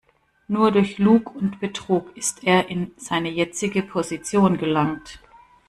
[0.47, 5.19] Nur durch Lug und Betrug ist er in seine jetzige Position gelangt.